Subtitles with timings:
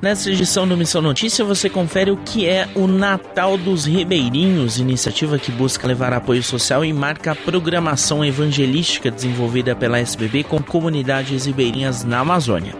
[0.00, 5.38] Nessa edição do Missão Notícia você confere o que é o Natal dos Ribeirinhos, iniciativa
[5.38, 11.46] que busca levar apoio social e marca a programação evangelística desenvolvida pela SBB com comunidades
[11.46, 12.74] ribeirinhas na Amazônia.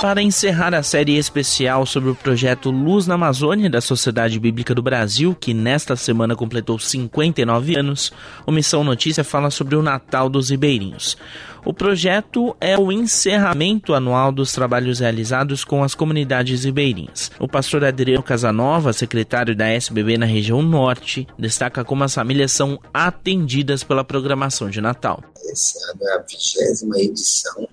[0.00, 4.82] Para encerrar a série especial sobre o projeto Luz na Amazônia da Sociedade Bíblica do
[4.82, 8.12] Brasil, que nesta semana completou 59 anos,
[8.46, 11.16] o Missão Notícia fala sobre o Natal dos Ribeirinhos.
[11.64, 17.32] O projeto é o encerramento anual dos trabalhos realizados com as comunidades ribeirinhas.
[17.40, 22.78] O pastor Adriano Casanova, secretário da SBB na região norte, destaca como as famílias são
[22.94, 25.24] atendidas pela programação de Natal.
[25.50, 27.65] Essa é a vigésima edição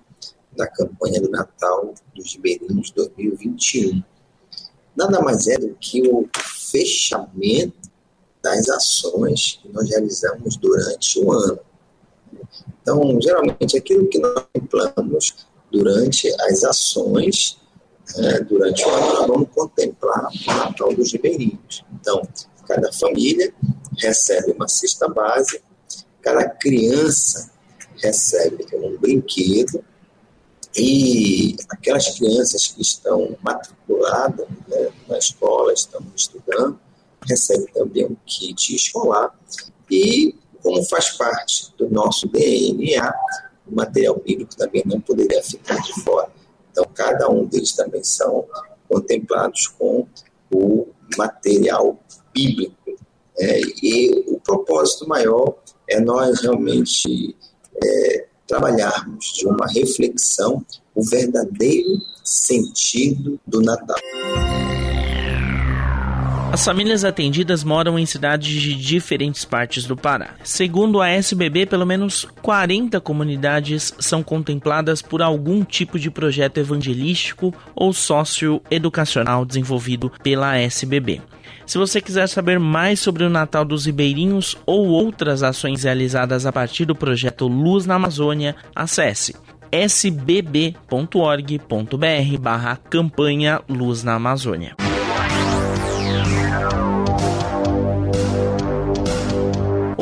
[0.55, 4.03] da campanha do Natal dos Ribeirinhos 2021.
[4.95, 6.29] Nada mais é do que o
[6.71, 7.91] fechamento
[8.43, 11.59] das ações que nós realizamos durante o ano.
[12.81, 15.35] Então, geralmente, aquilo que nós contemplamos
[15.71, 17.57] durante as ações,
[18.17, 21.85] né, durante o ano, nós vamos contemplar o Natal dos Ribeirinhos.
[21.93, 22.21] Então,
[22.67, 23.53] cada família
[23.97, 25.61] recebe uma cesta base,
[26.21, 27.51] cada criança
[28.01, 29.83] recebe um brinquedo,
[30.75, 36.79] e aquelas crianças que estão matriculadas né, na escola, estão estudando,
[37.27, 39.33] recebem também um kit escolar
[39.89, 43.13] e, como faz parte do nosso DNA,
[43.67, 46.29] o material bíblico também não poderia ficar de fora.
[46.71, 48.45] Então, cada um deles também são
[48.89, 50.07] contemplados com
[50.51, 51.99] o material
[52.33, 52.75] bíblico.
[53.39, 55.55] É, e o propósito maior
[55.87, 57.35] é nós realmente
[57.83, 60.63] é, trabalharmos de uma reflexão
[60.95, 61.89] o verdadeiro
[62.23, 63.97] sentido do Natal.
[66.53, 70.35] As famílias atendidas moram em cidades de diferentes partes do Pará.
[70.43, 77.51] Segundo a SBB, pelo menos 40 comunidades são contempladas por algum tipo de projeto evangelístico
[77.73, 81.23] ou socioeducacional desenvolvido pela SBB.
[81.65, 86.51] Se você quiser saber mais sobre o Natal dos Ribeirinhos ou outras ações realizadas a
[86.51, 89.35] partir do projeto Luz na Amazônia, acesse
[89.71, 90.77] sbb.org.br
[92.39, 94.82] barra campanha Luz na Amazônia.